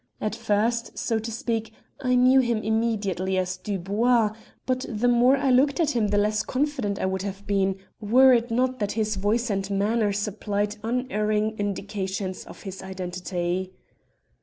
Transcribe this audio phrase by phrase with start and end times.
[0.19, 4.31] At first, so to speak, I knew him immediately as Dubois,
[4.65, 8.33] but the more I looked at him the less confident I would have been were
[8.33, 13.73] it not that his voice and manner supplied unerring indications of his identity.